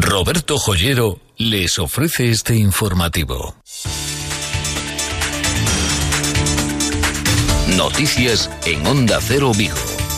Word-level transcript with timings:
Roberto 0.00 0.58
Joyero 0.58 1.20
les 1.38 1.78
ofrece 1.78 2.30
este 2.30 2.54
informativo. 2.54 3.56
Noticias 7.78 8.50
en 8.66 8.86
Onda 8.86 9.18
Cero 9.22 9.52
Vigo 9.56 9.74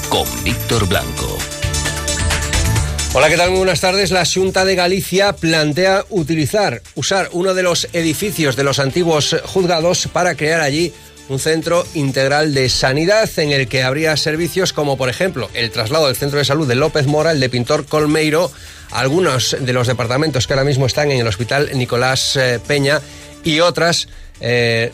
con 0.08 0.26
Víctor 0.42 0.88
Blanco. 0.88 1.38
Hola, 3.14 3.28
¿qué 3.28 3.36
tal? 3.36 3.50
Muy 3.50 3.58
buenas 3.58 3.80
tardes. 3.80 4.10
La 4.10 4.24
Junta 4.24 4.64
de 4.64 4.74
Galicia 4.74 5.32
plantea 5.34 6.04
utilizar, 6.08 6.82
usar 6.96 7.28
uno 7.32 7.54
de 7.54 7.62
los 7.62 7.88
edificios 7.92 8.56
de 8.56 8.64
los 8.64 8.80
antiguos 8.80 9.36
juzgados 9.44 10.08
para 10.12 10.34
crear 10.34 10.60
allí 10.60 10.92
un 11.28 11.38
centro 11.38 11.86
integral 11.94 12.52
de 12.52 12.68
sanidad 12.68 13.30
en 13.36 13.52
el 13.52 13.68
que 13.68 13.84
habría 13.84 14.16
servicios 14.16 14.72
como, 14.72 14.96
por 14.96 15.08
ejemplo, 15.08 15.48
el 15.54 15.70
traslado 15.70 16.06
del 16.06 16.16
centro 16.16 16.38
de 16.38 16.44
salud 16.44 16.66
de 16.66 16.74
López 16.74 17.06
Mora, 17.06 17.30
el 17.30 17.38
de 17.38 17.50
Pintor 17.50 17.86
Colmeiro, 17.86 18.50
algunos 18.90 19.56
de 19.60 19.72
los 19.72 19.86
departamentos 19.86 20.46
que 20.46 20.52
ahora 20.52 20.64
mismo 20.64 20.86
están 20.86 21.10
en 21.10 21.20
el 21.20 21.26
Hospital 21.26 21.70
Nicolás 21.74 22.36
eh, 22.36 22.60
Peña 22.66 23.00
y 23.44 23.60
otras 23.60 24.08
eh, 24.40 24.92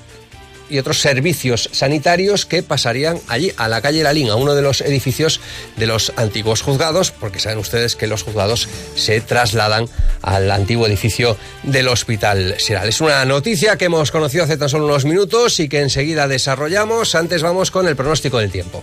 y 0.69 0.79
otros 0.79 1.01
servicios 1.01 1.69
sanitarios 1.73 2.47
que 2.47 2.63
pasarían 2.63 3.21
allí, 3.29 3.53
a 3.57 3.69
la 3.69 3.81
calle 3.81 4.03
Lalín, 4.03 4.31
a 4.31 4.37
uno 4.37 4.55
de 4.55 4.63
los 4.63 4.81
edificios 4.81 5.41
de 5.77 5.87
los 5.87 6.13
antiguos 6.17 6.63
juzgados, 6.63 7.11
porque 7.11 7.39
saben 7.39 7.59
ustedes 7.59 7.97
que 7.97 8.07
los 8.07 8.23
juzgados 8.23 8.69
se 8.95 9.21
trasladan 9.21 9.89
al 10.23 10.51
antiguo 10.51 10.87
edificio 10.87 11.37
del 11.63 11.89
Hospital 11.89 12.57
Siral. 12.59 12.89
Es 12.89 13.01
una 13.01 13.25
noticia 13.25 13.77
que 13.77 13.87
hemos 13.87 14.11
conocido 14.11 14.45
hace 14.45 14.57
tan 14.57 14.69
solo 14.69 14.87
unos 14.87 15.05
minutos 15.05 15.61
y 15.61 15.69
que 15.69 15.81
enseguida 15.81 16.29
desarrollamos. 16.29 17.15
Antes 17.15 17.43
vamos 17.43 17.71
con 17.71 17.87
el 17.87 17.97
pronóstico 17.97 18.39
del 18.39 18.51
tiempo. 18.51 18.83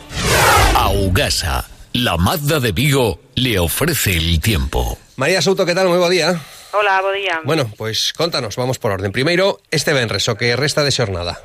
Augasa, 0.75 1.66
la 1.94 2.18
Mazda 2.18 2.59
de 2.59 2.72
Vigo, 2.72 3.20
le 3.36 3.59
ofrece 3.59 4.12
el 4.12 4.40
tiempo. 4.40 4.98
María 5.18 5.41
Souto, 5.41 5.66
¿qué 5.66 5.76
tal? 5.76 5.88
Muy 5.88 5.98
buen 5.98 6.12
día. 6.12 6.41
Hola, 6.73 7.02
buen 7.02 7.16
día. 7.16 7.41
Bueno, 7.44 7.70
pues 7.77 8.14
contanos, 8.14 8.55
vamos 8.55 8.80
por 8.80 8.91
orden. 8.91 9.12
Primero, 9.12 9.59
este 9.72 9.92
Benres, 9.92 10.28
o 10.30 10.38
que 10.38 10.56
resta 10.56 10.84
de 10.84 10.92
jornada. 10.92 11.42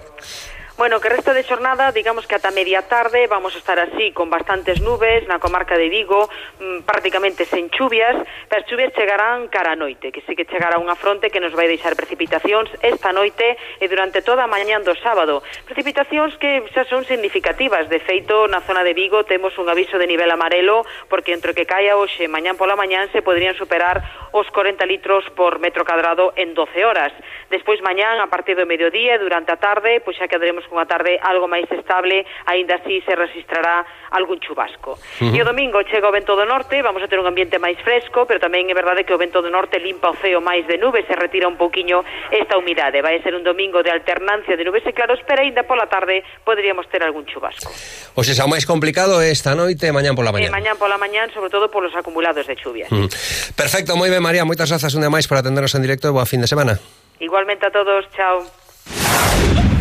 Bueno, 0.77 1.00
que 1.00 1.08
resta 1.08 1.32
de 1.32 1.42
xornada, 1.42 1.91
digamos 1.91 2.27
que 2.27 2.34
ata 2.34 2.50
media 2.50 2.82
tarde 2.82 3.27
vamos 3.32 3.55
a 3.55 3.58
estar 3.58 3.80
así 3.80 4.12
con 4.12 4.28
bastantes 4.28 4.84
nubes 4.84 5.24
na 5.24 5.41
comarca 5.41 5.72
de 5.72 5.88
Vigo, 5.88 6.28
mmm, 6.60 6.84
prácticamente 6.84 7.48
sen 7.48 7.72
chuvias, 7.72 8.12
pero 8.44 8.60
as 8.60 8.68
chuvias 8.68 8.92
chegarán 8.92 9.48
cara 9.48 9.72
a 9.72 9.80
noite, 9.80 10.12
que 10.12 10.20
sí 10.28 10.36
que 10.36 10.44
chegará 10.44 10.77
unha 10.77 10.92
fronte 10.92 11.33
que 11.33 11.41
nos 11.41 11.56
vai 11.56 11.64
deixar 11.64 11.96
precipitacións 11.96 12.68
esta 12.84 13.08
noite 13.16 13.56
e 13.80 13.88
durante 13.88 14.20
toda 14.20 14.44
a 14.44 14.52
mañán 14.52 14.84
do 14.84 14.92
sábado. 15.00 15.41
Precipitacións 15.64 16.36
que 16.36 16.60
xa 16.77 16.84
son 16.92 17.08
significativas, 17.08 17.88
de 17.88 17.96
feito 18.05 18.44
na 18.44 18.61
zona 18.61 18.84
de 18.84 18.92
Vigo 18.92 19.24
temos 19.24 19.56
un 19.56 19.72
aviso 19.72 19.96
de 19.96 20.05
nivel 20.05 20.28
amarelo 20.28 20.84
porque 21.08 21.33
entre 21.33 21.56
que 21.56 21.64
caia 21.64 21.96
hoxe 21.96 22.28
e 22.28 22.33
mañán 22.33 22.61
pola 22.61 22.77
mañán 22.77 23.08
se 23.16 23.24
poderían 23.24 23.56
superar 23.56 24.05
os 24.36 24.44
40 24.52 24.84
litros 24.84 25.24
por 25.33 25.56
metro 25.56 25.88
cadrado 25.88 26.36
en 26.36 26.52
12 26.52 26.84
horas. 26.84 27.16
Despois 27.48 27.80
mañán 27.80 28.20
a 28.20 28.28
partir 28.28 28.61
do 28.61 28.68
mediodía 28.68 29.16
e 29.16 29.22
durante 29.24 29.48
a 29.48 29.56
tarde, 29.56 30.05
pois 30.05 30.20
xa 30.20 30.28
quedaremos 30.28 30.66
con 30.69 30.78
a 30.78 30.86
tarde 30.86 31.19
algo 31.22 31.47
máis 31.48 31.67
estable, 31.70 32.27
aínda 32.47 32.77
así 32.83 33.00
se 33.06 33.14
registrará 33.14 33.86
algún 34.11 34.41
chubasco. 34.41 34.98
Uh 35.20 35.31
-huh. 35.31 35.36
E 35.36 35.39
o 35.41 35.47
domingo 35.47 35.83
chega 35.86 36.08
o 36.08 36.12
vento 36.12 36.34
do 36.34 36.45
norte, 36.45 36.83
vamos 36.83 37.03
a 37.03 37.08
ter 37.08 37.19
un 37.19 37.27
ambiente 37.27 37.58
máis 37.58 37.78
fresco, 37.83 38.27
pero 38.27 38.42
tamén 38.42 38.69
é 38.69 38.75
verdade 38.75 39.06
que 39.06 39.14
o 39.14 39.19
vento 39.19 39.41
do 39.41 39.50
norte 39.50 39.78
limpa 39.78 40.11
o 40.11 40.17
ceo 40.19 40.42
máis 40.42 40.67
de 40.67 40.77
nubes 40.78 41.06
e 41.06 41.14
retira 41.14 41.47
un 41.47 41.56
pouquiño 41.56 42.03
esta 42.31 42.58
humidade. 42.58 43.00
Vai 43.00 43.23
ser 43.23 43.34
un 43.39 43.45
domingo 43.47 43.83
de 43.86 43.91
alternancia 43.91 44.56
de 44.56 44.64
nubes 44.67 44.84
e 44.86 44.92
claros, 44.92 45.23
pero 45.25 45.42
aínda 45.42 45.62
pola 45.64 45.86
tarde 45.86 46.27
poderíamos 46.45 46.89
ter 46.91 47.03
algún 47.03 47.25
chubasco. 47.27 47.70
O 48.17 48.23
sea, 48.27 48.45
o 48.45 48.51
máis 48.51 48.67
complicado 48.67 49.23
é 49.23 49.30
esta 49.30 49.55
noite 49.55 49.86
e 49.86 49.92
mañán 49.95 50.19
pola 50.19 50.34
mañán. 50.34 50.51
E 50.51 50.55
mañán 50.55 50.77
pola 50.77 50.98
mañán, 50.98 51.30
sobre 51.30 51.51
todo 51.51 51.70
polos 51.70 51.95
acumulados 51.95 52.47
de 52.47 52.56
chuvia. 52.56 52.86
-huh. 52.91 53.55
Perfecto, 53.55 53.97
moi 53.97 54.11
ben, 54.11 54.23
María, 54.23 54.45
moitas 54.45 54.69
grazas 54.70 54.95
un 54.95 55.03
día 55.05 55.12
máis 55.12 55.28
por 55.28 55.39
atendernos 55.39 55.75
en 55.75 55.83
directo 55.83 56.08
e 56.08 56.12
boa 56.12 56.27
fin 56.27 56.41
de 56.41 56.48
semana. 56.48 56.78
Igualmente 57.20 57.67
a 57.67 57.73
todos, 57.73 58.05
chao. 58.12 58.66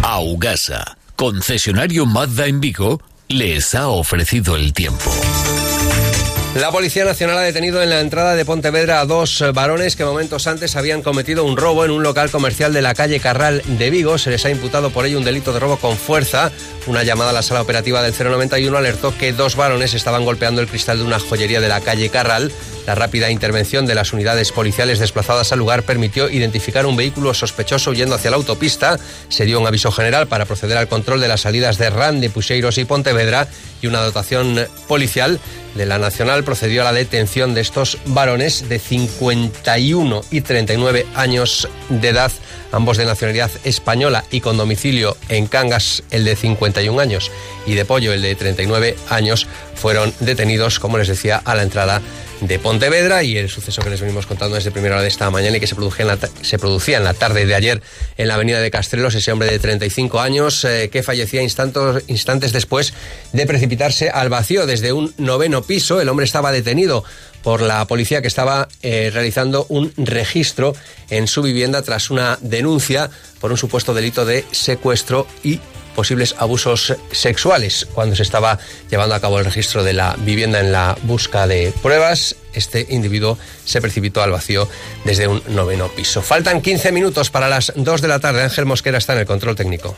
Augasa, 0.01 0.97
concesionario 1.15 2.05
Mazda 2.05 2.47
en 2.47 2.61
Vigo, 2.61 3.01
les 3.27 3.75
ha 3.75 3.87
ofrecido 3.87 4.55
el 4.55 4.73
tiempo. 4.73 5.11
La 6.55 6.71
Policía 6.71 7.03
Nacional 7.03 7.37
ha 7.37 7.41
detenido 7.41 7.83
en 7.83 7.89
la 7.89 7.99
entrada 7.99 8.33
de 8.33 8.45
Pontevedra 8.45 9.01
a 9.01 9.05
dos 9.05 9.43
varones 9.53 9.97
que 9.97 10.05
momentos 10.05 10.47
antes 10.47 10.77
habían 10.77 11.01
cometido 11.01 11.43
un 11.43 11.57
robo 11.57 11.83
en 11.83 11.91
un 11.91 12.01
local 12.01 12.31
comercial 12.31 12.71
de 12.71 12.81
la 12.81 12.93
calle 12.93 13.19
Carral 13.19 13.61
de 13.65 13.89
Vigo. 13.89 14.17
Se 14.17 14.29
les 14.29 14.45
ha 14.45 14.49
imputado 14.49 14.89
por 14.89 15.05
ello 15.05 15.17
un 15.17 15.25
delito 15.25 15.51
de 15.51 15.59
robo 15.59 15.75
con 15.75 15.97
fuerza. 15.97 16.53
Una 16.87 17.03
llamada 17.03 17.31
a 17.31 17.33
la 17.33 17.41
sala 17.41 17.61
operativa 17.61 18.01
del 18.01 18.13
091 18.17 18.77
alertó 18.77 19.17
que 19.17 19.33
dos 19.33 19.57
varones 19.57 19.93
estaban 19.95 20.23
golpeando 20.23 20.61
el 20.61 20.69
cristal 20.69 20.99
de 20.99 21.03
una 21.03 21.19
joyería 21.19 21.59
de 21.59 21.67
la 21.67 21.81
calle 21.81 22.09
Carral. 22.09 22.53
La 22.85 22.95
rápida 22.95 23.31
intervención 23.31 23.85
de 23.85 23.95
las 23.95 24.13
unidades 24.13 24.51
policiales 24.51 24.99
desplazadas 24.99 25.51
al 25.51 25.59
lugar 25.59 25.83
permitió 25.83 26.29
identificar 26.29 26.85
un 26.85 26.95
vehículo 26.95 27.33
sospechoso 27.33 27.91
huyendo 27.91 28.15
hacia 28.15 28.29
la 28.29 28.37
autopista. 28.37 28.99
Se 29.29 29.45
dio 29.45 29.59
un 29.59 29.67
aviso 29.67 29.91
general 29.91 30.27
para 30.27 30.45
proceder 30.45 30.77
al 30.77 30.87
control 30.87 31.19
de 31.19 31.27
las 31.27 31.41
salidas 31.41 31.77
de 31.77 31.89
RAN 31.89 32.21
de 32.21 32.29
Puxeiros 32.29 32.77
y 32.77 32.85
Pontevedra 32.85 33.47
y 33.81 33.87
una 33.87 34.01
dotación 34.01 34.67
policial 34.87 35.39
de 35.75 35.85
la 35.85 35.99
Nacional 35.99 36.43
procedió 36.43 36.81
a 36.81 36.85
la 36.85 36.93
detención 36.93 37.53
de 37.53 37.61
estos 37.61 37.97
varones 38.05 38.69
de 38.69 38.79
51 38.79 40.21
y 40.31 40.41
39 40.41 41.05
años 41.15 41.67
de 41.89 42.09
edad, 42.09 42.31
ambos 42.71 42.97
de 42.97 43.05
nacionalidad 43.05 43.51
española 43.63 44.23
y 44.31 44.41
con 44.41 44.57
domicilio 44.57 45.17
en 45.27 45.47
Cangas, 45.47 46.03
el 46.11 46.23
de 46.23 46.35
51 46.35 46.99
años, 46.99 47.29
y 47.65 47.73
de 47.73 47.83
Pollo, 47.83 48.13
el 48.13 48.21
de 48.21 48.35
39 48.35 48.95
años, 49.09 49.47
fueron 49.75 50.13
detenidos, 50.21 50.79
como 50.79 50.97
les 50.97 51.09
decía, 51.09 51.41
a 51.43 51.55
la 51.55 51.63
entrada 51.63 52.01
de 52.41 52.59
Pontevedra 52.59 53.23
y 53.23 53.37
el 53.37 53.49
suceso 53.49 53.81
que 53.81 53.89
les 53.89 54.01
venimos 54.01 54.25
contando 54.25 54.55
desde 54.55 54.71
primera 54.71 54.95
hora 54.95 55.01
de 55.01 55.07
esta 55.07 55.29
mañana 55.31 55.57
y 55.57 55.59
que 55.59 55.67
se 55.67 55.75
producía 55.75 56.03
en 56.03 56.07
la, 56.07 56.19
se 56.41 56.59
producía 56.59 56.97
en 56.97 57.03
la 57.03 57.13
tarde 57.13 57.45
de 57.45 57.55
ayer 57.55 57.81
en 58.17 58.27
la 58.27 58.35
avenida 58.35 58.59
de 58.59 58.71
Castrelos, 58.71 59.15
ese 59.15 59.31
hombre 59.31 59.49
de 59.49 59.59
35 59.59 60.19
años 60.19 60.63
eh, 60.65 60.89
que 60.91 61.03
fallecía 61.03 61.41
instantos, 61.41 62.03
instantes 62.07 62.51
después 62.51 62.93
de 63.33 63.45
precipitarse 63.45 64.09
al 64.09 64.29
vacío 64.29 64.65
desde 64.65 64.93
un 64.93 65.13
noveno 65.17 65.63
piso. 65.63 66.01
El 66.01 66.09
hombre 66.09 66.25
estaba 66.25 66.51
detenido 66.51 67.03
por 67.43 67.61
la 67.61 67.85
policía 67.85 68.21
que 68.21 68.27
estaba 68.27 68.67
eh, 68.81 69.11
realizando 69.13 69.65
un 69.69 69.93
registro 69.97 70.75
en 71.09 71.27
su 71.27 71.41
vivienda 71.41 71.81
tras 71.83 72.09
una 72.09 72.37
denuncia 72.41 73.09
por 73.39 73.51
un 73.51 73.57
supuesto 73.57 73.93
delito 73.93 74.25
de 74.25 74.45
secuestro 74.51 75.27
y 75.43 75.59
posibles 75.95 76.35
abusos 76.37 76.95
sexuales. 77.11 77.87
Cuando 77.93 78.15
se 78.15 78.23
estaba 78.23 78.59
llevando 78.91 79.15
a 79.15 79.19
cabo 79.19 79.39
el 79.39 79.45
registro 79.45 79.83
de 79.83 79.93
la 79.93 80.15
vivienda 80.19 80.59
en 80.59 80.71
la 80.71 80.97
busca 81.03 81.47
de 81.47 81.73
pruebas, 81.81 82.35
este 82.53 82.85
individuo 82.89 83.37
se 83.63 83.81
precipitó 83.81 84.21
al 84.21 84.31
vacío 84.31 84.69
desde 85.03 85.27
un 85.27 85.41
noveno 85.47 85.87
piso. 85.87 86.21
Faltan 86.21 86.61
15 86.61 86.91
minutos 86.91 87.29
para 87.29 87.49
las 87.49 87.73
2 87.75 88.01
de 88.01 88.07
la 88.07 88.19
tarde. 88.19 88.43
Ángel 88.43 88.65
Mosquera 88.65 88.97
está 88.97 89.13
en 89.13 89.19
el 89.19 89.25
control 89.25 89.55
técnico. 89.55 89.95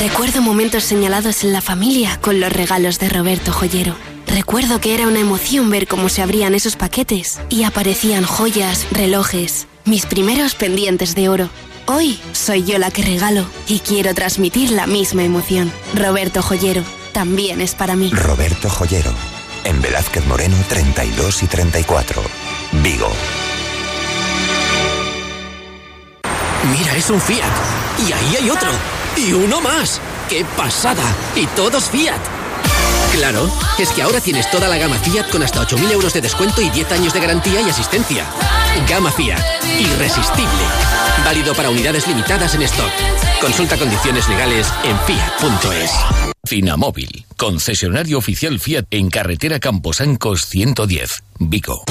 Recuerdo 0.00 0.42
momentos 0.42 0.84
señalados 0.84 1.44
en 1.44 1.52
la 1.52 1.60
familia 1.60 2.18
con 2.20 2.40
los 2.40 2.52
regalos 2.52 2.98
de 2.98 3.08
Roberto 3.08 3.52
Joyero. 3.52 3.94
Recuerdo 4.28 4.80
que 4.80 4.94
era 4.94 5.06
una 5.06 5.20
emoción 5.20 5.70
ver 5.70 5.86
cómo 5.86 6.08
se 6.08 6.22
abrían 6.22 6.54
esos 6.54 6.76
paquetes 6.76 7.40
y 7.48 7.64
aparecían 7.64 8.24
joyas, 8.24 8.86
relojes, 8.90 9.66
mis 9.84 10.06
primeros 10.06 10.54
pendientes 10.54 11.14
de 11.14 11.28
oro. 11.28 11.48
Hoy 11.86 12.20
soy 12.32 12.64
yo 12.64 12.78
la 12.78 12.90
que 12.90 13.02
regalo 13.02 13.46
y 13.66 13.80
quiero 13.80 14.14
transmitir 14.14 14.70
la 14.70 14.86
misma 14.86 15.24
emoción. 15.24 15.72
Roberto 15.94 16.42
Joyero 16.42 16.82
también 17.12 17.60
es 17.60 17.74
para 17.74 17.96
mí. 17.96 18.10
Roberto 18.10 18.68
Joyero, 18.68 19.12
en 19.64 19.80
Velázquez 19.80 20.24
Moreno 20.26 20.56
32 20.68 21.42
y 21.42 21.46
34, 21.46 22.22
Vigo. 22.82 23.08
Mira, 26.78 26.96
es 26.96 27.08
un 27.08 27.20
Fiat. 27.20 27.52
Y 28.06 28.12
ahí 28.12 28.36
hay 28.42 28.50
otro. 28.50 28.70
Y 29.16 29.32
uno 29.32 29.60
más. 29.60 30.00
¡Qué 30.28 30.44
pasada! 30.56 31.02
Y 31.34 31.46
todos 31.46 31.84
Fiat. 31.84 32.37
Claro, 33.18 33.50
es 33.80 33.90
que 33.90 34.00
ahora 34.00 34.20
tienes 34.20 34.48
toda 34.48 34.68
la 34.68 34.78
gama 34.78 34.96
Fiat 34.96 35.28
con 35.30 35.42
hasta 35.42 35.60
8.000 35.66 35.90
euros 35.90 36.14
de 36.14 36.20
descuento 36.20 36.62
y 36.62 36.70
10 36.70 36.92
años 36.92 37.12
de 37.12 37.18
garantía 37.18 37.60
y 37.60 37.68
asistencia. 37.68 38.24
Gama 38.88 39.10
Fiat. 39.10 39.42
Irresistible. 39.80 40.62
Válido 41.24 41.52
para 41.52 41.68
unidades 41.68 42.06
limitadas 42.06 42.54
en 42.54 42.62
stock. 42.62 42.92
Consulta 43.40 43.76
condiciones 43.76 44.28
legales 44.28 44.72
en 44.84 44.96
fiat.es. 45.00 45.90
Finamóvil, 46.46 47.26
concesionario 47.36 48.18
oficial 48.18 48.60
Fiat 48.60 48.84
en 48.92 49.10
carretera 49.10 49.58
Camposancos 49.58 50.46
110, 50.46 51.24
Vigo. 51.40 51.82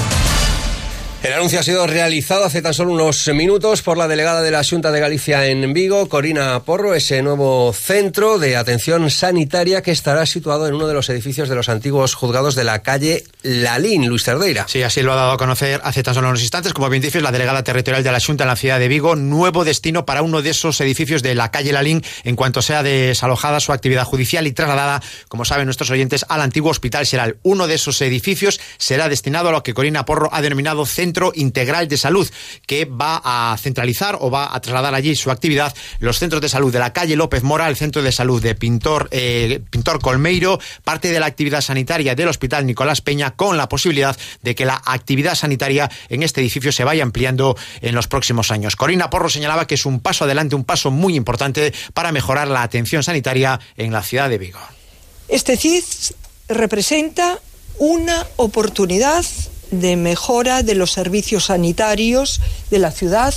El 1.24 1.34
anuncio 1.34 1.60
ha 1.60 1.64
sido 1.64 1.88
realizado 1.88 2.46
hace 2.46 2.62
tan 2.62 2.76
solo 2.76 2.92
unos 2.92 3.28
minutos 3.30 3.82
por 3.82 3.98
la 3.98 4.08
delegada 4.08 4.44
de 4.44 4.52
la 4.52 4.64
Junta 4.64 4.92
de 4.92 5.00
Galicia 5.00 5.48
en 5.48 5.74
Vigo, 5.74 6.08
Corina 6.08 6.60
Porro, 6.64 6.94
ese 6.94 7.24
nuevo 7.24 7.74
centro 7.74 8.38
de 8.38 8.56
atención 8.56 9.10
sanitaria 9.10 9.82
que 9.82 9.90
estará 9.90 10.28
situado 10.28 10.68
en 10.68 10.76
uno 10.76 10.88
de 10.88 10.94
los 10.94 11.10
edificios 11.10 11.50
de 11.50 11.56
los 11.56 11.70
antiguos 11.70 12.14
juzgados 12.14 12.54
de 12.54 12.64
la 12.64 12.84
calle 12.84 13.24
Lalín, 13.42 14.08
Luis 14.08 14.24
Cerdeira. 14.24 14.68
Sí, 14.68 14.84
así 14.84 15.02
lo 15.02 15.12
ha 15.12 15.16
dado 15.16 15.32
a 15.32 15.38
conocer 15.38 15.82
hace 15.84 16.04
tan 16.04 16.14
solo 16.14 16.30
unos 16.30 16.44
instantes, 16.44 16.72
como 16.72 16.88
bien 16.88 17.02
dices, 17.02 17.24
la 17.24 17.32
delegada 17.32 17.64
territorial 17.64 18.04
de 18.04 18.12
la 18.12 18.20
Junta 18.20 18.44
en 18.44 18.50
la 18.50 18.56
ciudad 18.56 18.78
de 18.78 18.88
Vigo, 18.88 19.16
nuevo 19.16 19.66
destino 19.66 20.06
para 20.06 20.22
uno 20.22 20.44
de 20.44 20.52
esos 20.52 20.80
edificios 20.82 21.24
de 21.24 21.34
la 21.34 21.50
calle 21.50 21.74
Lalín 21.74 22.04
en 22.26 22.36
cuanto 22.36 22.62
sea 22.62 22.84
desalojada 22.84 23.60
su 23.60 23.74
actividad 23.74 24.04
judicial 24.04 24.46
y 24.46 24.52
trasladada, 24.52 25.02
como 25.30 25.46
saben 25.46 25.66
nuestros 25.66 25.90
oyentes, 25.90 26.26
al 26.30 26.42
antiguo 26.42 26.70
Hospital 26.70 27.08
Seral. 27.08 27.38
Uno 27.42 27.66
de 27.66 27.74
esos 27.74 28.00
edificios 28.02 28.60
será 28.78 29.10
destinado 29.10 29.50
a 29.50 29.52
lo 29.52 29.64
que 29.64 29.74
Corina 29.74 30.06
Porro 30.06 30.30
ha 30.32 30.44
denominado 30.44 30.86
centro 30.86 31.07
Centro 31.08 31.32
Integral 31.36 31.88
de 31.88 31.96
Salud, 31.96 32.30
que 32.66 32.84
va 32.84 33.22
a 33.24 33.58
centralizar 33.58 34.18
o 34.20 34.30
va 34.30 34.54
a 34.54 34.60
trasladar 34.60 34.94
allí 34.94 35.16
su 35.16 35.32
actividad 35.32 35.74
los 36.00 36.20
centros 36.20 36.42
de 36.42 36.50
salud 36.50 36.72
de 36.72 36.80
la 36.80 36.92
calle 36.92 37.16
López 37.16 37.44
Mora, 37.44 37.70
el 37.70 37.78
centro 37.78 38.02
de 38.02 38.12
salud 38.12 38.42
de 38.42 38.56
Pintor, 38.56 39.08
eh, 39.12 39.62
Pintor 39.70 40.02
Colmeiro, 40.02 40.60
parte 40.84 41.10
de 41.10 41.20
la 41.22 41.28
actividad 41.28 41.62
sanitaria 41.62 42.14
del 42.14 42.28
Hospital 42.28 42.66
Nicolás 42.66 43.00
Peña, 43.00 43.32
con 43.32 43.56
la 43.56 43.70
posibilidad 43.70 44.18
de 44.44 44.54
que 44.54 44.66
la 44.66 44.82
actividad 44.86 45.36
sanitaria 45.36 45.90
en 46.10 46.24
este 46.24 46.42
edificio 46.42 46.74
se 46.74 46.84
vaya 46.84 47.04
ampliando 47.04 47.56
en 47.80 47.96
los 47.96 48.10
próximos 48.10 48.52
años. 48.52 48.76
Corina 48.76 49.10
Porro 49.10 49.30
señalaba 49.30 49.66
que 49.66 49.76
es 49.76 49.86
un 49.86 50.02
paso 50.02 50.26
adelante, 50.26 50.56
un 50.56 50.66
paso 50.66 50.92
muy 50.92 51.16
importante 51.16 51.74
para 51.94 52.12
mejorar 52.12 52.50
la 52.50 52.64
atención 52.64 53.02
sanitaria 53.02 53.62
en 53.78 53.94
la 53.94 54.04
ciudad 54.04 54.30
de 54.30 54.38
Vigo. 54.38 54.60
Este 55.30 55.56
CIS 55.56 56.16
representa 56.50 57.40
una 57.80 58.26
oportunidad 58.36 59.24
de 59.72 59.96
mejora 59.96 60.64
de 60.64 60.76
los 60.76 60.92
servicios 60.92 61.46
sanitarios 61.46 62.42
de 62.70 62.80
la 62.80 62.92
ciudad, 62.92 63.34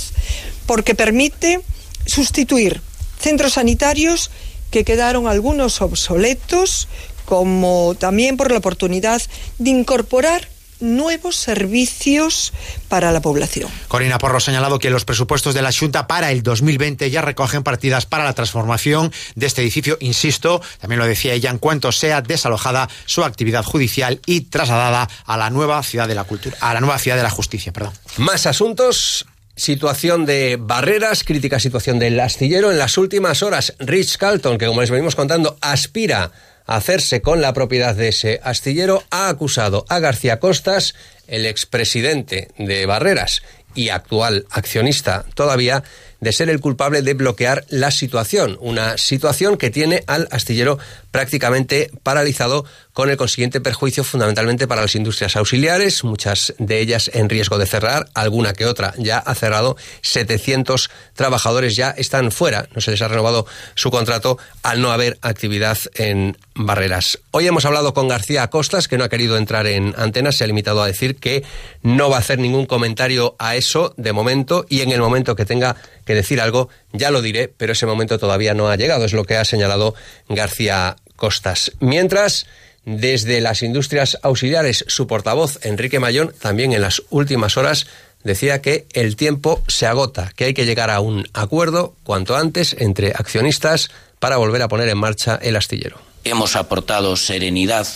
porque 0.65 0.95
permite 0.95 1.61
sustituir 2.05 2.81
centros 3.19 3.53
sanitarios 3.53 4.31
que 4.71 4.83
quedaron 4.83 5.27
algunos 5.27 5.81
obsoletos, 5.81 6.87
como 7.25 7.95
también 7.99 8.37
por 8.37 8.51
la 8.51 8.57
oportunidad 8.57 9.21
de 9.59 9.69
incorporar 9.69 10.47
nuevos 10.81 11.35
servicios 11.35 12.53
para 12.89 13.11
la 13.11 13.21
población. 13.21 13.69
Corina 13.87 14.17
Porro 14.17 14.37
ha 14.37 14.41
señalado 14.41 14.79
que 14.79 14.89
los 14.89 15.05
presupuestos 15.05 15.53
de 15.53 15.61
la 15.61 15.71
Junta 15.71 16.07
para 16.07 16.31
el 16.31 16.43
2020 16.43 17.09
ya 17.09 17.21
recogen 17.21 17.63
partidas 17.63 18.05
para 18.05 18.23
la 18.23 18.33
transformación 18.33 19.11
de 19.35 19.45
este 19.45 19.61
edificio. 19.61 19.97
Insisto, 20.01 20.61
también 20.79 20.99
lo 20.99 21.05
decía 21.05 21.33
ella, 21.33 21.49
en 21.49 21.57
cuanto 21.57 21.91
sea 21.91 22.21
desalojada 22.21 22.89
su 23.05 23.23
actividad 23.23 23.63
judicial 23.63 24.19
y 24.25 24.41
trasladada 24.41 25.09
a 25.25 25.37
la 25.37 25.49
nueva 25.49 25.81
ciudad 25.83 26.07
de 26.07 26.15
la 26.15 26.23
cultura, 26.23 26.57
a 26.59 26.73
la 26.73 26.81
nueva 26.81 26.99
ciudad 26.99 27.17
de 27.17 27.23
la 27.23 27.29
justicia, 27.29 27.71
perdón. 27.71 27.93
Más 28.17 28.45
asuntos. 28.45 29.25
Situación 29.53 30.25
de 30.25 30.57
barreras, 30.59 31.23
crítica 31.23 31.59
situación 31.59 31.99
del 31.99 32.19
astillero. 32.19 32.71
En 32.71 32.79
las 32.79 32.97
últimas 32.97 33.43
horas, 33.43 33.75
Rich 33.79 34.17
Carlton, 34.17 34.57
que 34.57 34.65
como 34.65 34.81
les 34.81 34.89
venimos 34.89 35.15
contando, 35.15 35.57
aspira 35.61 36.31
hacerse 36.75 37.21
con 37.21 37.41
la 37.41 37.53
propiedad 37.53 37.95
de 37.95 38.09
ese 38.09 38.39
astillero, 38.43 39.03
ha 39.09 39.29
acusado 39.29 39.85
a 39.89 39.99
García 39.99 40.39
Costas, 40.39 40.95
el 41.27 41.45
expresidente 41.45 42.49
de 42.57 42.85
Barreras 42.85 43.41
y 43.75 43.89
actual 43.89 44.45
accionista 44.49 45.25
todavía, 45.33 45.83
de 46.21 46.31
ser 46.31 46.49
el 46.49 46.59
culpable 46.59 47.01
de 47.01 47.15
bloquear 47.15 47.65
la 47.69 47.89
situación, 47.89 48.57
una 48.61 48.97
situación 48.97 49.57
que 49.57 49.71
tiene 49.71 50.03
al 50.05 50.27
astillero 50.31 50.77
prácticamente 51.09 51.89
paralizado 52.03 52.63
con 52.93 53.09
el 53.09 53.17
consiguiente 53.17 53.59
perjuicio 53.59 54.03
fundamentalmente 54.03 54.67
para 54.67 54.81
las 54.81 54.95
industrias 54.95 55.35
auxiliares, 55.35 56.03
muchas 56.03 56.53
de 56.59 56.79
ellas 56.79 57.09
en 57.13 57.27
riesgo 57.27 57.57
de 57.57 57.65
cerrar, 57.65 58.09
alguna 58.13 58.53
que 58.53 58.65
otra 58.65 58.93
ya 58.97 59.17
ha 59.17 59.33
cerrado, 59.33 59.77
700 60.01 60.91
trabajadores 61.15 61.75
ya 61.75 61.89
están 61.91 62.31
fuera, 62.31 62.67
no 62.75 62.81
se 62.81 62.91
les 62.91 63.01
ha 63.01 63.07
renovado 63.07 63.47
su 63.75 63.89
contrato 63.91 64.37
al 64.61 64.81
no 64.81 64.91
haber 64.91 65.17
actividad 65.21 65.77
en 65.95 66.37
barreras. 66.53 67.19
Hoy 67.31 67.47
hemos 67.47 67.65
hablado 67.65 67.93
con 67.93 68.07
García 68.07 68.49
Costas, 68.49 68.87
que 68.87 68.97
no 68.97 69.05
ha 69.05 69.09
querido 69.09 69.37
entrar 69.37 69.65
en 69.67 69.95
antenas, 69.97 70.35
se 70.35 70.43
ha 70.43 70.47
limitado 70.47 70.83
a 70.83 70.87
decir 70.87 71.15
que 71.15 71.43
no 71.81 72.09
va 72.09 72.17
a 72.17 72.19
hacer 72.19 72.39
ningún 72.39 72.65
comentario 72.65 73.35
a 73.39 73.55
eso 73.55 73.93
de 73.97 74.13
momento 74.13 74.65
y 74.69 74.81
en 74.81 74.91
el 74.91 74.99
momento 74.99 75.35
que 75.35 75.45
tenga 75.45 75.77
que 76.05 76.15
decir 76.15 76.41
algo, 76.41 76.69
ya 76.93 77.11
lo 77.11 77.21
diré, 77.21 77.47
pero 77.47 77.73
ese 77.73 77.85
momento 77.85 78.19
todavía 78.19 78.53
no 78.53 78.69
ha 78.69 78.75
llegado, 78.75 79.05
es 79.05 79.13
lo 79.13 79.25
que 79.25 79.37
ha 79.37 79.45
señalado 79.45 79.93
García 80.29 80.95
Costas. 81.15 81.71
Mientras, 81.79 82.47
desde 82.85 83.41
las 83.41 83.61
industrias 83.61 84.17
auxiliares, 84.23 84.85
su 84.87 85.07
portavoz, 85.07 85.59
Enrique 85.63 85.99
Mayón, 85.99 86.33
también 86.39 86.73
en 86.73 86.81
las 86.81 87.03
últimas 87.09 87.57
horas 87.57 87.87
decía 88.23 88.61
que 88.61 88.87
el 88.93 89.15
tiempo 89.15 89.63
se 89.67 89.87
agota, 89.87 90.31
que 90.35 90.45
hay 90.45 90.53
que 90.53 90.65
llegar 90.65 90.89
a 90.89 90.99
un 90.99 91.27
acuerdo 91.33 91.95
cuanto 92.03 92.35
antes 92.35 92.75
entre 92.79 93.09
accionistas 93.09 93.89
para 94.19 94.37
volver 94.37 94.61
a 94.61 94.67
poner 94.67 94.89
en 94.89 94.97
marcha 94.97 95.39
el 95.41 95.55
astillero. 95.55 95.99
Hemos 96.23 96.55
aportado 96.55 97.15
serenidad 97.15 97.87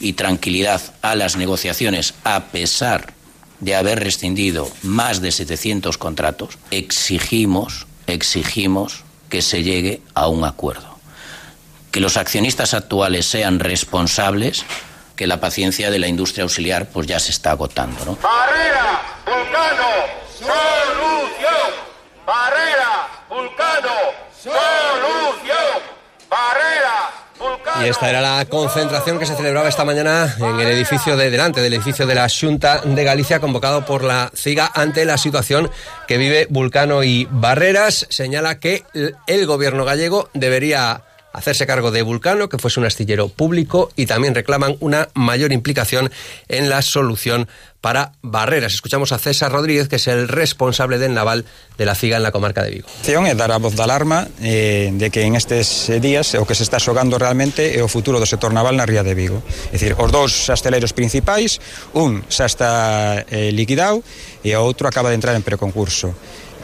y 0.00 0.14
tranquilidad 0.14 0.80
a 1.02 1.14
las 1.14 1.36
negociaciones 1.36 2.14
a 2.24 2.46
pesar 2.46 3.15
de 3.60 3.74
haber 3.74 4.00
rescindido 4.02 4.70
más 4.82 5.20
de 5.20 5.32
700 5.32 5.98
contratos. 5.98 6.58
Exigimos, 6.70 7.86
exigimos 8.06 9.04
que 9.28 9.42
se 9.42 9.62
llegue 9.62 10.02
a 10.14 10.28
un 10.28 10.44
acuerdo. 10.44 10.96
Que 11.90 12.00
los 12.00 12.16
accionistas 12.16 12.74
actuales 12.74 13.26
sean 13.26 13.58
responsables, 13.58 14.64
que 15.16 15.26
la 15.26 15.40
paciencia 15.40 15.90
de 15.90 15.98
la 15.98 16.08
industria 16.08 16.44
auxiliar 16.44 16.88
pues 16.88 17.06
ya 17.06 17.18
se 17.18 17.30
está 17.30 17.52
agotando. 17.52 18.04
¿no? 18.04 18.18
Barrera, 18.22 19.00
Vulcano, 19.24 19.88
solución. 20.38 21.70
Barrera, 22.26 23.08
Vulcano, 23.28 23.96
solución. 24.38 25.80
Barrera, 26.28 27.05
y 27.82 27.88
esta 27.88 28.08
era 28.08 28.20
la 28.20 28.44
concentración 28.46 29.18
que 29.18 29.26
se 29.26 29.34
celebraba 29.34 29.68
esta 29.68 29.84
mañana 29.84 30.34
en 30.38 30.60
el 30.60 30.68
edificio 30.68 31.16
de 31.16 31.30
delante 31.30 31.60
del 31.60 31.74
edificio 31.74 32.06
de 32.06 32.14
la 32.14 32.28
Junta 32.28 32.80
de 32.82 33.04
Galicia, 33.04 33.40
convocado 33.40 33.84
por 33.84 34.02
la 34.04 34.30
CIGA 34.34 34.70
ante 34.74 35.04
la 35.04 35.18
situación 35.18 35.70
que 36.06 36.16
vive 36.16 36.46
Vulcano 36.48 37.02
y 37.02 37.26
Barreras. 37.30 38.06
Señala 38.08 38.58
que 38.58 38.84
el 39.26 39.46
gobierno 39.46 39.84
gallego 39.84 40.28
debería 40.34 41.02
hacerse 41.36 41.66
cargo 41.66 41.90
de 41.90 42.00
Vulcano, 42.00 42.48
que 42.48 42.58
fuese 42.58 42.80
un 42.80 42.86
astillero 42.86 43.28
público, 43.28 43.90
y 43.94 44.06
también 44.06 44.34
reclaman 44.34 44.76
una 44.80 45.08
mayor 45.14 45.52
implicación 45.52 46.10
en 46.48 46.70
la 46.70 46.80
solución 46.80 47.46
para 47.82 48.12
barreras. 48.22 48.72
Escuchamos 48.72 49.12
a 49.12 49.18
César 49.18 49.52
Rodríguez, 49.52 49.86
que 49.86 49.96
es 49.96 50.08
el 50.08 50.28
responsable 50.28 50.98
del 50.98 51.14
naval 51.14 51.44
de 51.76 51.84
la 51.84 51.94
FIGA 51.94 52.16
en 52.16 52.22
la 52.22 52.32
comarca 52.32 52.64
de 52.64 52.70
Vigo. 52.70 52.88
Es 53.04 53.36
dar 53.36 53.52
a 53.52 53.58
voz 53.58 53.76
de 53.76 53.82
alarma 53.82 54.26
eh, 54.40 54.90
de 54.92 55.10
que 55.10 55.22
en 55.22 55.36
estes 55.36 55.90
eh, 55.90 56.00
días 56.00 56.34
o 56.34 56.46
que 56.46 56.54
se 56.54 56.64
está 56.64 56.80
xogando 56.80 57.18
realmente 57.18 57.78
é 57.78 57.84
o 57.84 57.86
futuro 57.86 58.18
do 58.18 58.26
sector 58.26 58.50
naval 58.50 58.74
na 58.74 58.88
Ría 58.88 59.04
de 59.04 59.14
Vigo. 59.14 59.38
É 59.70 59.78
dicir, 59.78 59.94
os 59.94 60.10
dous 60.10 60.48
asteleiros 60.48 60.96
principais, 60.96 61.60
un 61.92 62.24
xa 62.32 62.48
está 62.48 63.22
eh, 63.28 63.52
liquidado 63.52 64.02
e 64.42 64.50
o 64.56 64.64
outro 64.64 64.88
acaba 64.88 65.12
de 65.12 65.20
entrar 65.20 65.36
en 65.36 65.44
preconcurso. 65.44 66.16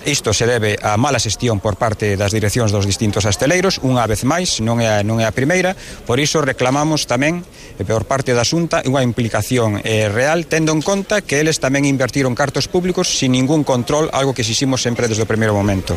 Isto 0.04 0.34
se 0.34 0.50
debe 0.50 0.78
a 0.82 0.98
mala 0.98 1.22
xestión 1.22 1.62
por 1.62 1.78
parte 1.78 2.18
das 2.18 2.34
direccións 2.34 2.74
dos 2.74 2.90
distintos 2.90 3.22
asteleiros, 3.22 3.78
unha 3.86 4.02
vez 4.10 4.26
máis, 4.26 4.58
non 4.58 4.82
é, 4.82 4.90
a, 4.90 5.06
non 5.06 5.22
é 5.22 5.30
a 5.30 5.30
primeira, 5.30 5.78
por 6.10 6.18
iso 6.18 6.42
reclamamos 6.42 7.06
tamén 7.06 7.46
eh, 7.78 7.86
por 7.86 8.02
parte 8.02 8.34
da 8.34 8.42
Xunta 8.42 8.82
unha 8.82 9.06
implicación 9.06 9.78
eh, 9.86 10.10
real, 10.10 10.50
tendo 10.50 10.74
en 10.74 10.82
conta 10.82 11.22
que 11.22 11.38
eles 11.38 11.62
tamén 11.62 11.86
invertiron 11.86 12.34
cartos 12.34 12.66
públicos 12.66 13.06
sin 13.06 13.30
ningún 13.30 13.62
control, 13.62 14.10
algo 14.10 14.34
que 14.34 14.42
exiximos 14.42 14.82
sempre 14.82 15.06
desde 15.06 15.22
o 15.22 15.30
primeiro 15.30 15.54
momento. 15.54 15.94